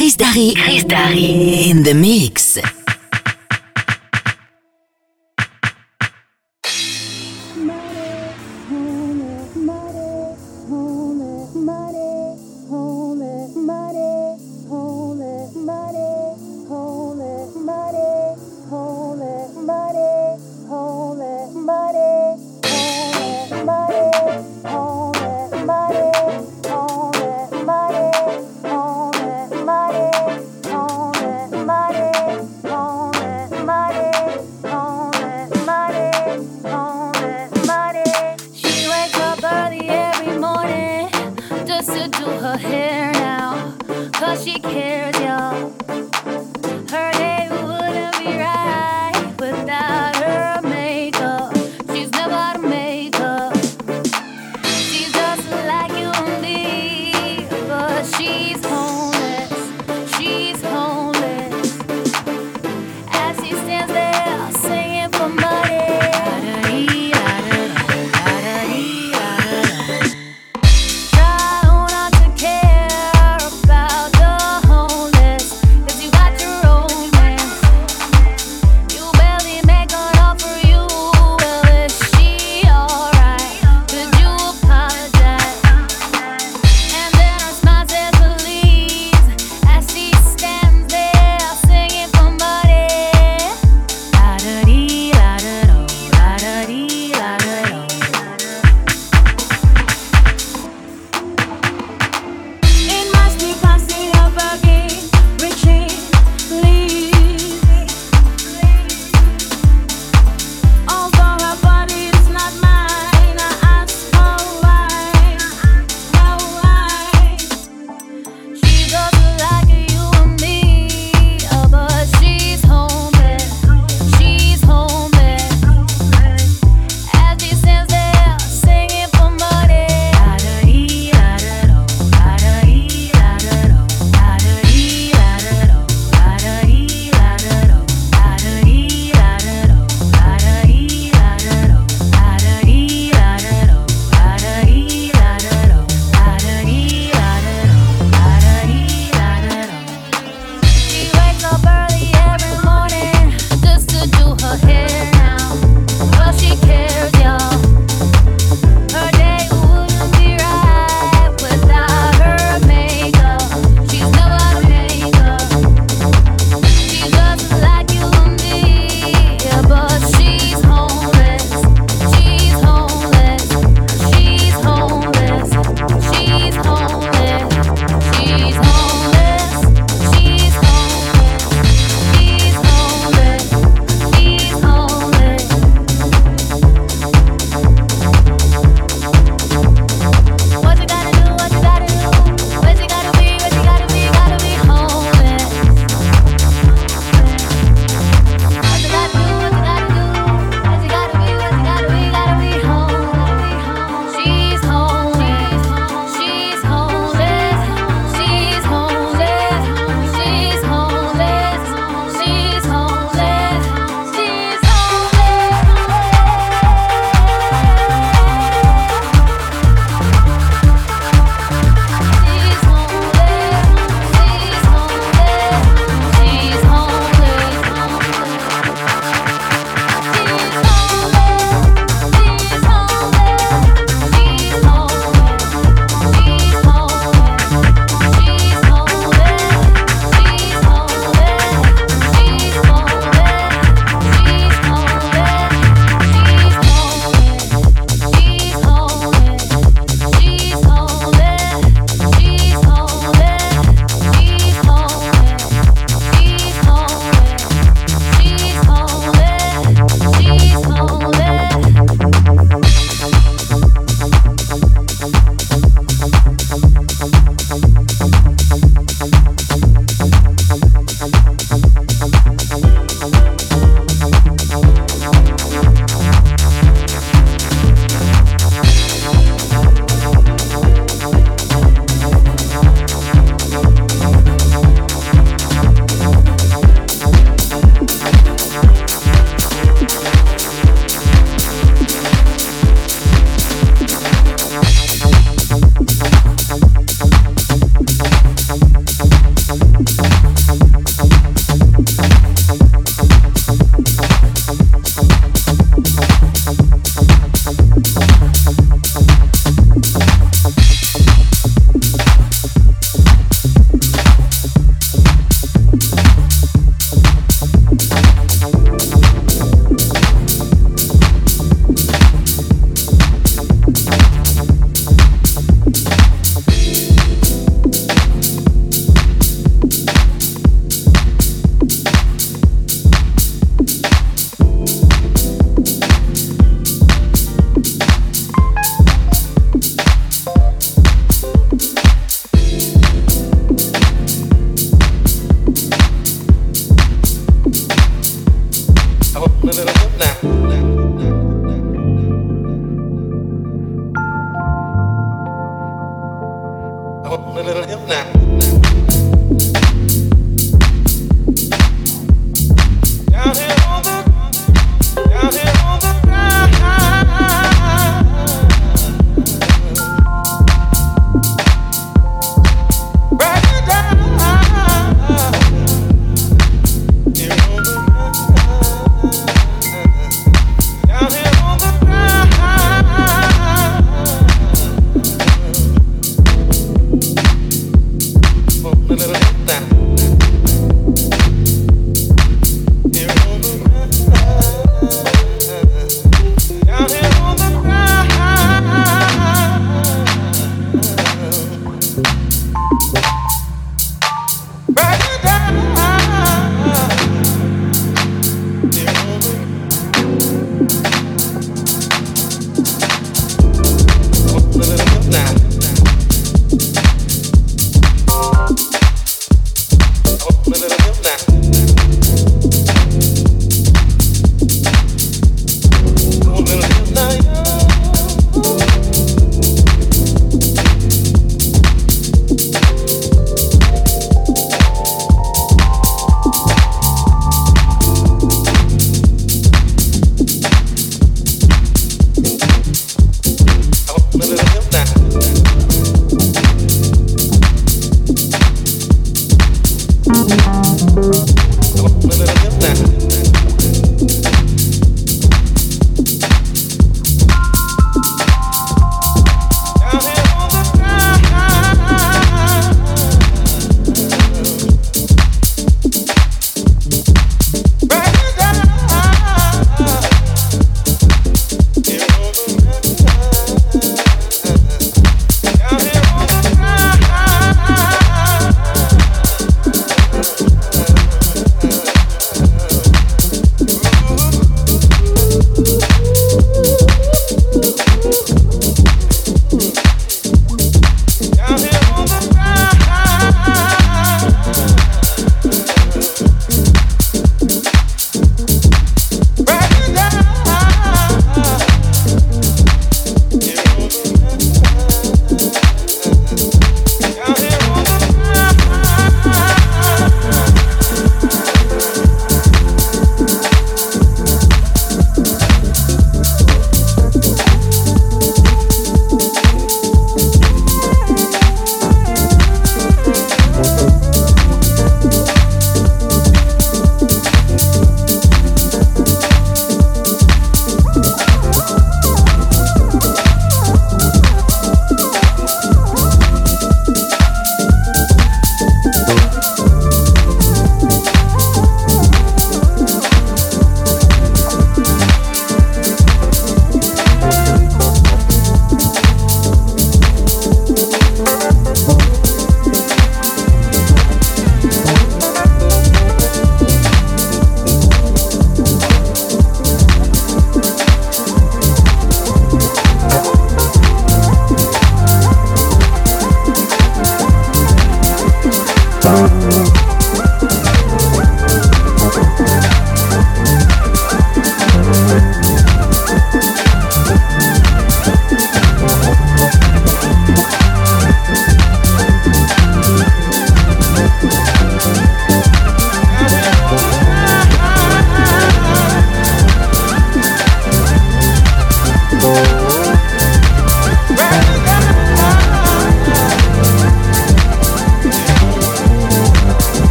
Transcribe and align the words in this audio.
Chris 0.00 0.16
Darry. 0.16 0.54
Chris 0.56 0.84
Darry. 0.84 1.68
In 1.68 1.82
the 1.82 1.92
mix. 1.92 2.56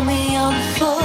me 0.00 0.36
on 0.36 0.54
the 0.54 0.60
floor. 0.78 1.03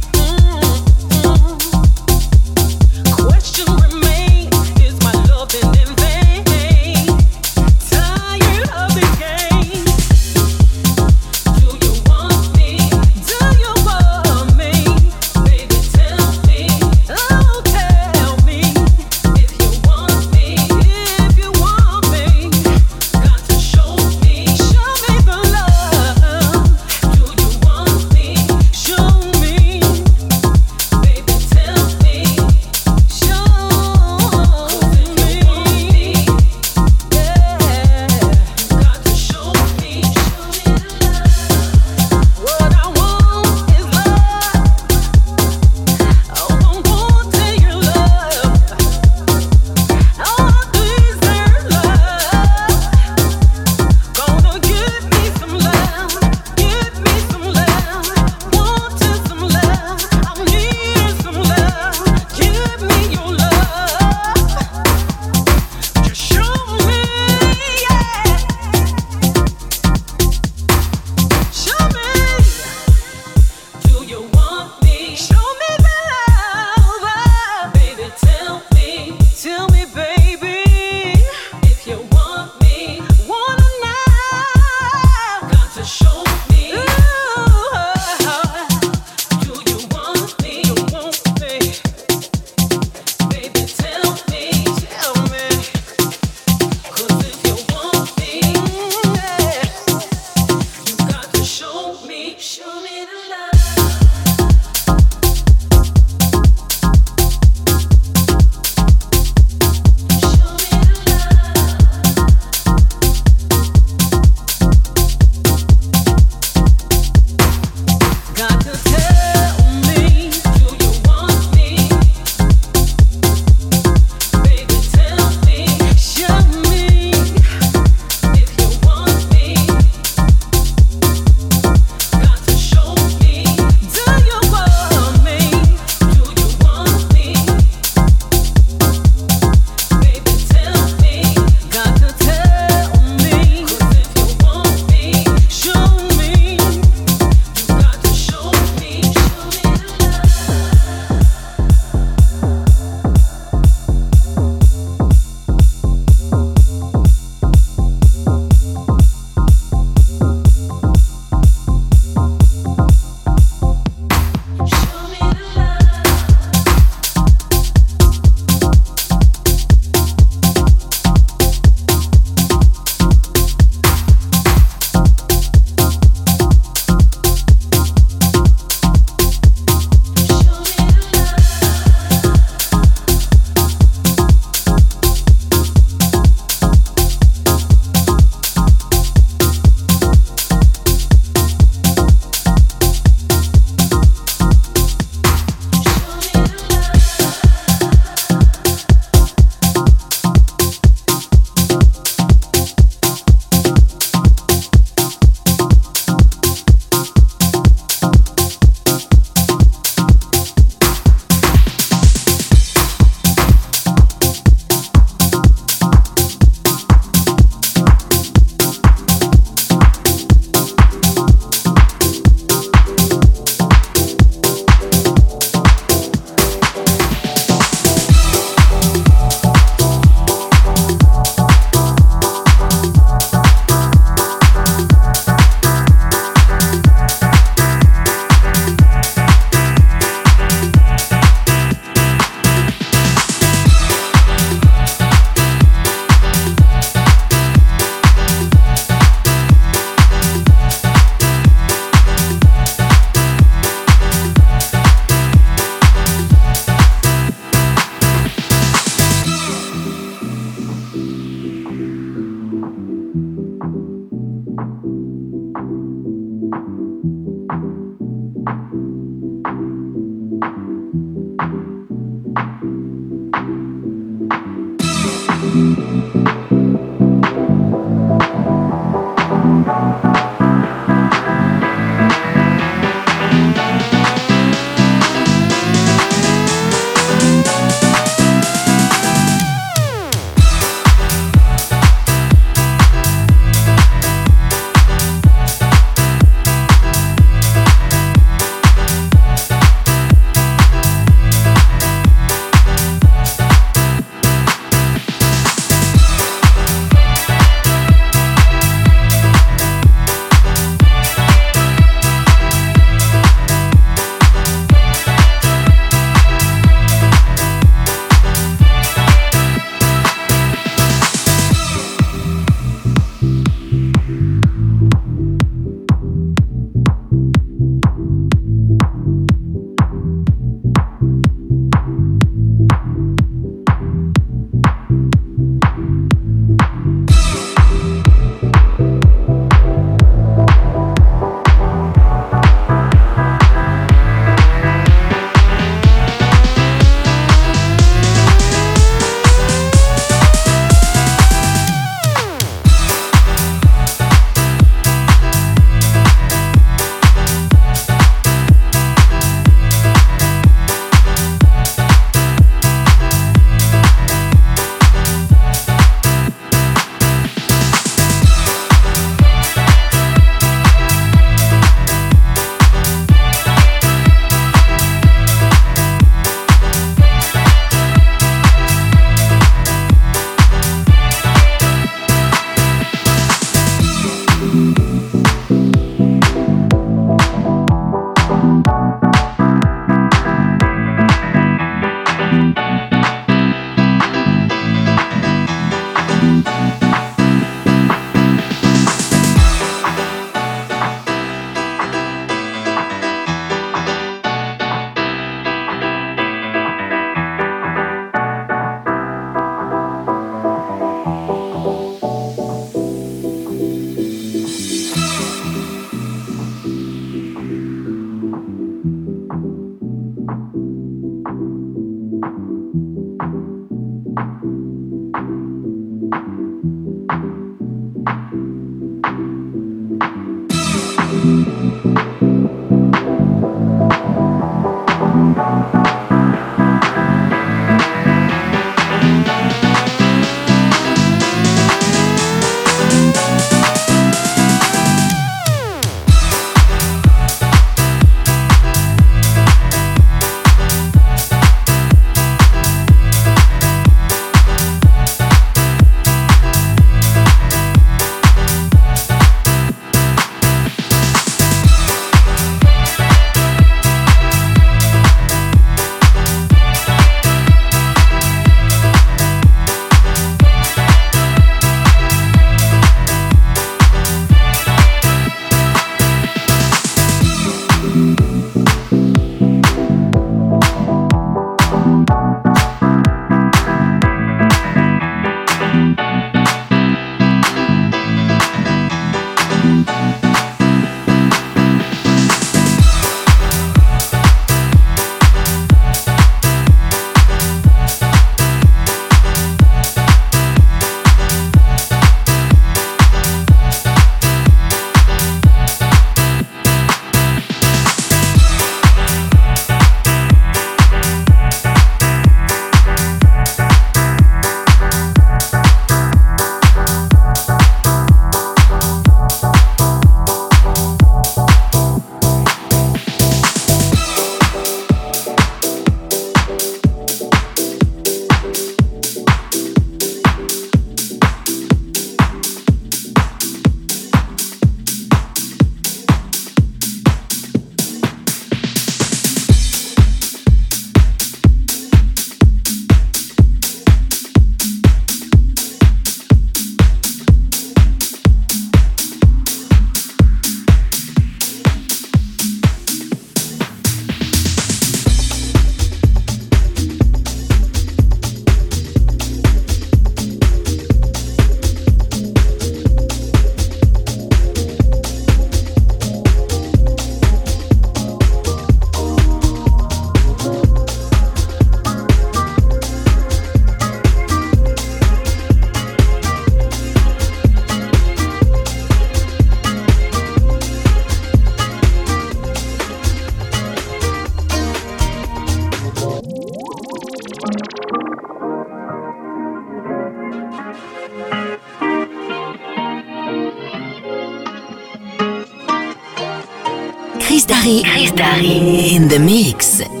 In 598.23 599.07
the 599.07 599.17
mix. 599.17 600.00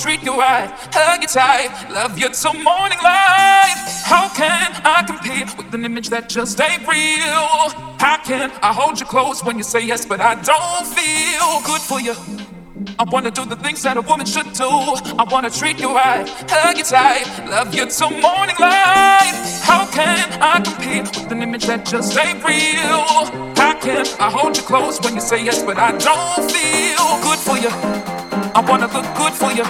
Treat 0.00 0.22
you 0.22 0.32
right, 0.38 0.70
hug 0.92 1.20
you 1.20 1.28
tight, 1.28 1.68
love 1.92 2.18
you 2.18 2.30
till 2.30 2.54
morning 2.54 2.98
light. 3.02 3.76
How 4.04 4.28
can 4.30 4.72
I 4.82 5.04
compete 5.06 5.54
with 5.58 5.74
an 5.74 5.84
image 5.84 6.08
that 6.08 6.28
just 6.28 6.58
ain't 6.58 6.88
real? 6.88 7.46
How 7.98 8.16
can 8.24 8.50
I 8.62 8.72
hold 8.72 8.98
you 8.98 9.04
close 9.04 9.44
when 9.44 9.58
you 9.58 9.62
say 9.62 9.80
yes, 9.80 10.06
but 10.06 10.20
I 10.20 10.36
don't 10.36 10.86
feel 10.86 11.60
good 11.66 11.82
for 11.82 12.00
you? 12.00 12.14
I 12.98 13.04
wanna 13.12 13.30
do 13.30 13.44
the 13.44 13.56
things 13.56 13.82
that 13.82 13.98
a 13.98 14.00
woman 14.00 14.24
should 14.24 14.50
do. 14.54 14.70
I 14.70 15.26
wanna 15.30 15.50
treat 15.50 15.78
you 15.78 15.94
right, 15.94 16.26
hug 16.48 16.78
you 16.78 16.84
tight, 16.84 17.26
love 17.50 17.74
you 17.74 17.84
till 17.84 18.10
morning 18.10 18.56
light. 18.58 19.36
How 19.62 19.84
can 19.86 20.32
I 20.40 20.60
compete 20.60 21.08
with 21.14 21.30
an 21.30 21.42
image 21.42 21.66
that 21.66 21.84
just 21.84 22.16
ain't 22.16 22.42
real? 22.42 23.04
How 23.54 23.78
can 23.78 24.06
I 24.18 24.30
hold 24.30 24.56
you 24.56 24.62
close 24.62 24.98
when 25.02 25.14
you 25.14 25.20
say 25.20 25.44
yes, 25.44 25.62
but 25.62 25.76
I 25.76 25.90
don't 25.92 26.50
feel 26.50 27.20
good 27.20 27.38
for 27.38 27.58
you? 27.58 27.70
I 28.52 28.60
wanna 28.66 28.86
look 28.88 29.06
good 29.20 29.34
for 29.34 29.52
you, 29.52 29.64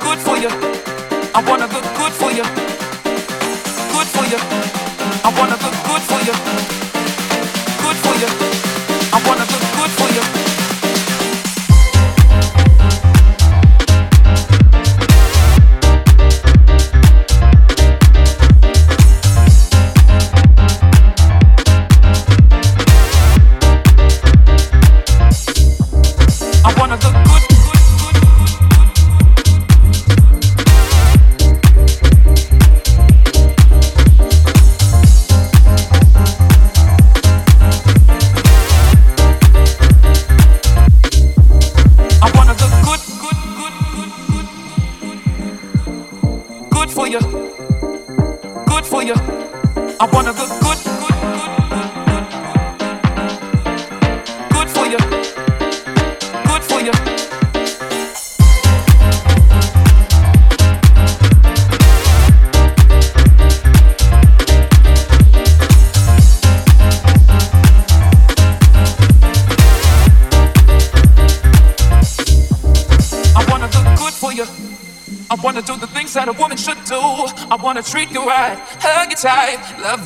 good 0.00 0.18
for 0.18 0.36
you. 0.36 0.50
I 1.32 1.40
wanna 1.46 1.66
look 1.74 1.86
good 2.00 2.12
for 2.12 2.32
you, 2.32 2.42
good 3.94 4.08
for 4.08 4.24
you. 4.26 4.59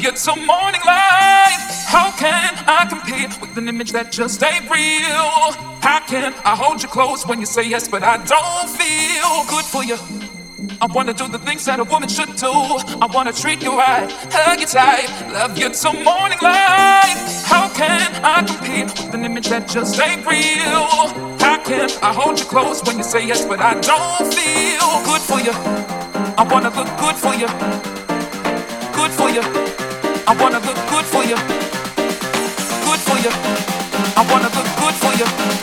Love 0.04 0.12
you 0.12 0.18
till 0.18 0.36
morning 0.44 0.80
light. 0.84 1.56
How 1.86 2.10
can 2.18 2.54
I 2.66 2.86
compete 2.88 3.40
with 3.40 3.56
an 3.56 3.68
image 3.68 3.92
that 3.92 4.12
just 4.12 4.42
ain't 4.42 4.68
real? 4.70 5.52
How 5.80 6.00
can 6.06 6.34
I 6.44 6.54
hold 6.54 6.82
you 6.82 6.88
close 6.88 7.26
when 7.26 7.40
you 7.40 7.46
say 7.46 7.66
yes, 7.68 7.88
but 7.88 8.02
I 8.02 8.16
don't 8.18 8.68
feel 8.68 9.44
good 9.48 9.64
for 9.64 9.84
you? 9.84 9.96
I 10.80 10.86
wanna 10.86 11.14
do 11.14 11.28
the 11.28 11.38
things 11.38 11.64
that 11.66 11.80
a 11.80 11.84
woman 11.84 12.08
should 12.08 12.36
do. 12.36 12.52
I 12.52 13.06
wanna 13.14 13.32
treat 13.32 13.62
you 13.62 13.70
right, 13.70 14.10
hug 14.30 14.60
you 14.60 14.66
tight, 14.66 15.08
love 15.32 15.56
you 15.56 15.70
till 15.70 15.92
morning 15.92 16.38
light. 16.42 17.16
How 17.44 17.68
can 17.68 18.02
I 18.24 18.42
compete 18.42 18.90
with 18.98 19.14
an 19.14 19.24
image 19.24 19.48
that 19.48 19.68
just 19.68 19.98
ain't 20.00 20.26
real? 20.26 20.84
How 21.38 21.62
can 21.62 21.88
I 22.02 22.12
hold 22.12 22.38
you 22.40 22.46
close 22.46 22.82
when 22.84 22.98
you 22.98 23.04
say 23.04 23.26
yes, 23.26 23.46
but 23.46 23.60
I 23.60 23.74
don't 23.80 24.34
feel 24.34 24.88
good 25.08 25.22
for 25.22 25.40
you? 25.40 25.52
I 26.36 26.46
wanna 26.50 26.70
look 26.70 26.90
good 26.98 27.16
for 27.16 27.34
you. 27.34 27.48
Good 28.94 29.12
for 29.12 29.30
you. 29.30 29.63
I 30.34 30.42
wanna 30.42 30.58
look 30.58 30.76
good 30.90 31.04
for 31.04 31.22
you. 31.22 31.36
Good 31.36 33.00
for 33.06 33.18
you. 33.22 33.30
I 34.16 34.26
wanna 34.28 34.48
look 34.48 34.68
good 34.80 34.94
for 34.94 35.14
you. 35.14 35.53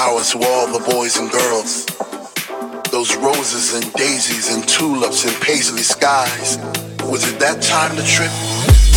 To 0.00 0.38
all 0.42 0.66
the 0.66 0.82
boys 0.90 1.18
and 1.18 1.30
girls. 1.30 1.84
Those 2.90 3.14
roses 3.16 3.74
and 3.74 3.92
daisies 3.92 4.54
and 4.54 4.66
tulips 4.66 5.26
and 5.26 5.42
paisley 5.42 5.82
skies. 5.82 6.56
Was 7.04 7.30
it 7.30 7.38
that 7.38 7.60
time 7.60 7.94
to 7.96 8.02
trip? 8.02 8.89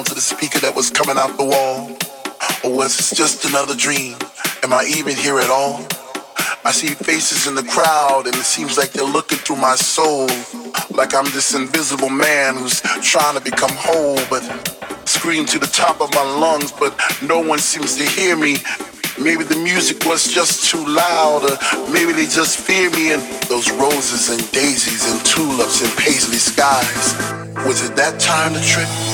Of 0.00 0.14
the 0.14 0.20
speaker 0.20 0.58
that 0.60 0.74
was 0.74 0.90
coming 0.90 1.18
out 1.18 1.36
the 1.36 1.44
wall? 1.44 1.90
Or 2.64 2.74
was 2.74 2.96
this 2.96 3.10
just 3.12 3.44
another 3.44 3.74
dream? 3.76 4.16
Am 4.62 4.72
I 4.72 4.84
even 4.96 5.14
here 5.14 5.38
at 5.38 5.50
all? 5.50 5.84
I 6.64 6.72
see 6.72 6.94
faces 6.94 7.46
in 7.46 7.54
the 7.54 7.62
crowd 7.62 8.26
and 8.26 8.34
it 8.34 8.44
seems 8.44 8.78
like 8.78 8.92
they're 8.92 9.04
looking 9.04 9.36
through 9.38 9.56
my 9.56 9.74
soul. 9.76 10.28
Like 10.90 11.14
I'm 11.14 11.26
this 11.32 11.54
invisible 11.54 12.08
man 12.08 12.56
who's 12.56 12.80
trying 13.02 13.36
to 13.36 13.44
become 13.44 13.70
whole, 13.72 14.18
but 14.30 14.40
scream 15.06 15.44
to 15.46 15.58
the 15.58 15.66
top 15.66 16.00
of 16.00 16.10
my 16.14 16.24
lungs, 16.24 16.72
but 16.72 16.98
no 17.20 17.40
one 17.40 17.58
seems 17.58 17.96
to 17.96 18.04
hear 18.04 18.34
me. 18.34 18.56
Maybe 19.20 19.44
the 19.44 19.60
music 19.60 20.06
was 20.06 20.26
just 20.26 20.70
too 20.70 20.82
loud, 20.86 21.44
or 21.44 21.92
maybe 21.92 22.12
they 22.12 22.24
just 22.24 22.56
fear 22.56 22.88
me 22.90 23.12
and 23.12 23.22
those 23.44 23.70
roses 23.72 24.30
and 24.30 24.40
daisies 24.52 25.04
and 25.12 25.20
tulips 25.26 25.82
and 25.84 25.92
paisley 25.98 26.38
skies. 26.40 27.12
Was 27.66 27.84
it 27.84 27.94
that 27.96 28.18
time 28.18 28.54
to 28.54 28.60
trip? 28.62 29.11